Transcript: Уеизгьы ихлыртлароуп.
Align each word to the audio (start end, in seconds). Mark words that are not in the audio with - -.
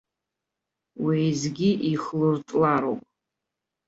Уеизгьы 1.03 1.69
ихлыртлароуп. 1.91 3.01